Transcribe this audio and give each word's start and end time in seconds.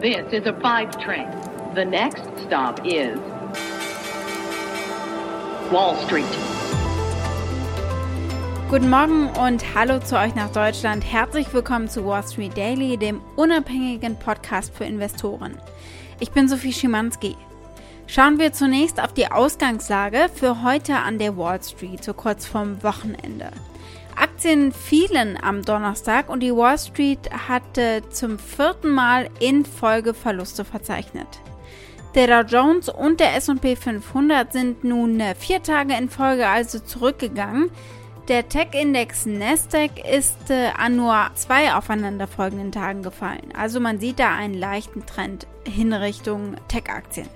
This 0.00 0.32
is 0.32 0.46
a 0.46 0.54
five 0.62 0.98
train. 0.98 1.28
The 1.74 1.84
next 1.84 2.22
stop 2.46 2.80
is 2.86 3.18
Wall 5.70 5.94
Street. 6.06 6.24
Guten 8.70 8.88
Morgen 8.88 9.28
und 9.38 9.74
hallo 9.74 9.98
zu 9.98 10.18
euch 10.18 10.34
nach 10.34 10.50
Deutschland. 10.52 11.04
Herzlich 11.04 11.52
willkommen 11.52 11.90
zu 11.90 12.06
Wall 12.06 12.22
Street 12.22 12.56
Daily, 12.56 12.96
dem 12.96 13.20
unabhängigen 13.36 14.18
Podcast 14.18 14.74
für 14.74 14.84
Investoren. 14.84 15.58
Ich 16.18 16.30
bin 16.30 16.48
Sophie 16.48 16.72
Schimanski. 16.72 17.36
Schauen 18.06 18.38
wir 18.38 18.54
zunächst 18.54 19.02
auf 19.02 19.12
die 19.12 19.30
Ausgangslage 19.30 20.30
für 20.34 20.62
heute 20.62 20.96
an 20.96 21.18
der 21.18 21.36
Wall 21.36 21.62
Street, 21.62 22.02
so 22.02 22.14
kurz 22.14 22.46
vorm 22.46 22.82
Wochenende. 22.82 23.50
Aktien 24.20 24.72
fielen 24.72 25.38
am 25.42 25.62
Donnerstag 25.62 26.28
und 26.28 26.40
die 26.40 26.54
Wall 26.54 26.78
Street 26.78 27.30
hatte 27.48 28.02
zum 28.10 28.38
vierten 28.38 28.90
Mal 28.90 29.28
in 29.40 29.64
Folge 29.64 30.14
Verluste 30.14 30.64
verzeichnet. 30.64 31.28
Der 32.14 32.26
Dow 32.26 32.48
Jones 32.48 32.88
und 32.88 33.20
der 33.20 33.36
S&P 33.36 33.76
500 33.76 34.52
sind 34.52 34.84
nun 34.84 35.22
vier 35.38 35.62
Tage 35.62 35.94
in 35.94 36.08
Folge 36.08 36.48
also 36.48 36.80
zurückgegangen. 36.80 37.70
Der 38.28 38.48
Tech-Index 38.48 39.26
Nasdaq 39.26 40.04
ist 40.08 40.50
äh, 40.50 40.70
an 40.76 40.96
nur 40.96 41.30
zwei 41.34 41.74
aufeinanderfolgenden 41.74 42.72
Tagen 42.72 43.02
gefallen. 43.02 43.52
Also 43.56 43.80
man 43.80 43.98
sieht 43.98 44.18
da 44.18 44.34
einen 44.34 44.54
leichten 44.54 45.04
Trend 45.06 45.46
hin 45.66 45.92
Richtung 45.92 46.56
Tech-Aktien. 46.68 47.28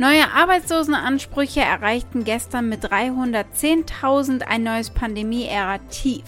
Neue 0.00 0.32
Arbeitslosenansprüche 0.32 1.60
erreichten 1.60 2.24
gestern 2.24 2.70
mit 2.70 2.86
310.000 2.86 4.44
ein 4.44 4.62
neues 4.62 4.88
Pandemie-Ära-Tief. 4.88 6.24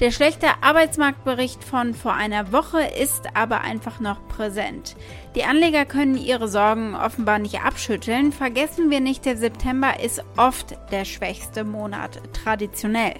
Der 0.00 0.10
schlechte 0.10 0.46
Arbeitsmarktbericht 0.62 1.62
von 1.62 1.92
vor 1.92 2.14
einer 2.14 2.50
Woche 2.50 2.80
ist 2.80 3.24
aber 3.34 3.60
einfach 3.60 4.00
noch 4.00 4.26
präsent. 4.28 4.96
Die 5.34 5.44
Anleger 5.44 5.84
können 5.84 6.16
ihre 6.16 6.48
Sorgen 6.48 6.94
offenbar 6.94 7.38
nicht 7.38 7.60
abschütteln. 7.60 8.32
Vergessen 8.32 8.88
wir 8.88 9.00
nicht, 9.00 9.26
der 9.26 9.36
September 9.36 10.00
ist 10.02 10.24
oft 10.38 10.74
der 10.90 11.04
schwächste 11.04 11.64
Monat, 11.64 12.22
traditionell. 12.32 13.16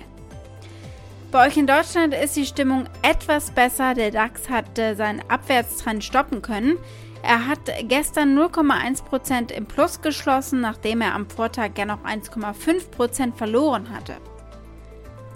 Bei 1.31 1.47
euch 1.47 1.59
in 1.59 1.67
Deutschland 1.67 2.15
ist 2.15 2.37
die 2.37 2.47
Stimmung 2.47 2.87
etwas 3.03 3.51
besser. 3.51 3.93
Der 3.93 4.11
DAX 4.11 4.49
hat 4.49 4.65
seinen 4.77 5.21
Abwärtstrend 5.29 6.03
stoppen 6.03 6.41
können. 6.41 6.79
Er 7.23 7.47
hat 7.47 7.59
gestern 7.83 8.39
0,1% 8.39 9.53
im 9.53 9.67
Plus 9.67 10.01
geschlossen, 10.01 10.63
nachdem 10.63 11.03
er 11.03 11.15
am 11.15 11.29
Vortag 11.29 11.73
ja 11.77 11.85
noch 11.85 12.03
1,5% 12.03 13.35
verloren 13.35 13.91
hatte. 13.95 14.17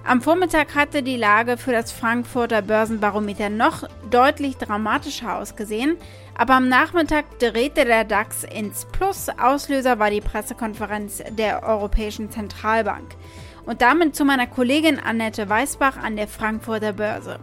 Am 0.04 0.22
Vormittag 0.22 0.74
hatte 0.74 1.02
die 1.02 1.18
Lage 1.18 1.58
für 1.58 1.72
das 1.72 1.92
Frankfurter 1.92 2.62
Börsenbarometer 2.62 3.50
noch 3.50 3.84
deutlich 4.10 4.56
dramatischer 4.56 5.38
ausgesehen, 5.38 5.98
aber 6.36 6.54
am 6.54 6.68
Nachmittag 6.68 7.38
drehte 7.38 7.84
der 7.84 8.04
DAX 8.04 8.44
ins 8.44 8.86
Plus. 8.86 9.28
Auslöser 9.28 9.98
war 9.98 10.10
die 10.10 10.22
Pressekonferenz 10.22 11.22
der 11.32 11.62
Europäischen 11.62 12.30
Zentralbank. 12.30 13.14
Und 13.64 13.80
damit 13.80 14.16
zu 14.16 14.24
meiner 14.24 14.46
Kollegin 14.46 14.98
Annette 14.98 15.48
Weißbach 15.48 15.96
an 15.96 16.16
der 16.16 16.26
Frankfurter 16.26 16.92
Börse. 16.92 17.38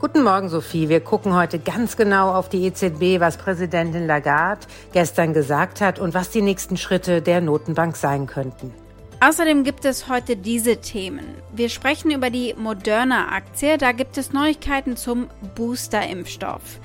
Guten 0.00 0.22
Morgen, 0.22 0.48
Sophie. 0.48 0.88
Wir 0.88 1.00
gucken 1.00 1.34
heute 1.34 1.58
ganz 1.58 1.96
genau 1.96 2.32
auf 2.32 2.48
die 2.48 2.64
EZB, 2.64 3.20
was 3.20 3.36
Präsidentin 3.36 4.06
Lagarde 4.06 4.66
gestern 4.92 5.34
gesagt 5.34 5.80
hat 5.80 5.98
und 5.98 6.14
was 6.14 6.30
die 6.30 6.40
nächsten 6.40 6.76
Schritte 6.76 7.20
der 7.20 7.40
Notenbank 7.40 7.96
sein 7.96 8.26
könnten. 8.26 8.72
Außerdem 9.20 9.64
gibt 9.64 9.84
es 9.84 10.08
heute 10.08 10.36
diese 10.36 10.76
Themen. 10.76 11.26
Wir 11.52 11.68
sprechen 11.68 12.12
über 12.12 12.30
die 12.30 12.54
Moderna-Aktie. 12.56 13.76
Da 13.76 13.90
gibt 13.90 14.16
es 14.16 14.32
Neuigkeiten 14.32 14.96
zum 14.96 15.26
Booster-Impfstoff. 15.56 16.78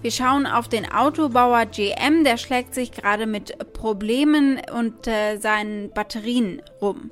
Wir 0.00 0.12
schauen 0.12 0.46
auf 0.46 0.68
den 0.68 0.90
Autobauer 0.90 1.66
GM, 1.66 2.22
der 2.24 2.36
schlägt 2.36 2.74
sich 2.74 2.92
gerade 2.92 3.26
mit 3.26 3.72
Problemen 3.72 4.60
und 4.72 5.08
äh, 5.08 5.38
seinen 5.38 5.90
Batterien 5.90 6.62
rum. 6.80 7.10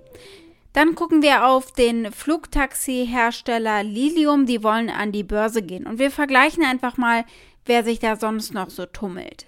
Dann 0.72 0.94
gucken 0.94 1.22
wir 1.22 1.46
auf 1.46 1.72
den 1.72 2.12
Flugtaxi-Hersteller 2.12 3.82
Lilium, 3.82 4.46
die 4.46 4.62
wollen 4.62 4.90
an 4.90 5.12
die 5.12 5.24
Börse 5.24 5.62
gehen. 5.62 5.86
Und 5.86 5.98
wir 5.98 6.10
vergleichen 6.10 6.64
einfach 6.64 6.96
mal, 6.96 7.24
wer 7.64 7.84
sich 7.84 7.98
da 7.98 8.16
sonst 8.16 8.52
noch 8.54 8.70
so 8.70 8.86
tummelt. 8.86 9.46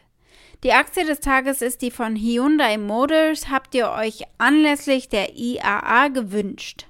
Die 0.62 0.72
Aktie 0.72 1.06
des 1.06 1.20
Tages 1.20 1.62
ist 1.62 1.80
die 1.80 1.90
von 1.90 2.16
Hyundai 2.16 2.76
Motors. 2.76 3.48
Habt 3.50 3.74
ihr 3.74 3.90
euch 3.90 4.24
anlässlich 4.36 5.08
der 5.08 5.34
IAA 5.34 6.08
gewünscht? 6.08 6.86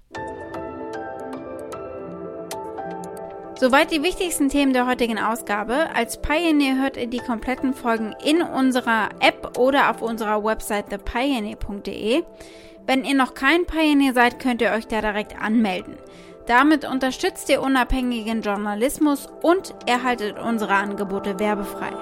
Soweit 3.61 3.93
die 3.93 4.03
wichtigsten 4.03 4.49
Themen 4.49 4.73
der 4.73 4.87
heutigen 4.87 5.19
Ausgabe. 5.19 5.91
Als 5.95 6.21
Pioneer 6.23 6.83
hört 6.83 6.97
ihr 6.97 7.09
die 7.09 7.19
kompletten 7.19 7.75
Folgen 7.75 8.15
in 8.25 8.41
unserer 8.41 9.11
App 9.21 9.59
oder 9.59 9.91
auf 9.91 10.01
unserer 10.01 10.43
Website 10.43 10.89
thepioneer.de. 10.89 12.23
Wenn 12.91 13.05
ihr 13.05 13.15
noch 13.15 13.35
kein 13.35 13.67
Pioneer 13.67 14.15
seid, 14.15 14.41
könnt 14.41 14.61
ihr 14.61 14.73
euch 14.73 14.89
da 14.89 15.01
direkt 15.01 15.41
anmelden. 15.41 15.95
Damit 16.47 16.85
unterstützt 16.85 17.49
ihr 17.49 17.63
unabhängigen 17.63 18.43
Journalismus 18.43 19.29
und 19.43 19.73
erhaltet 19.87 20.41
unsere 20.41 20.75
Angebote 20.75 21.39
werbefrei. 21.39 21.93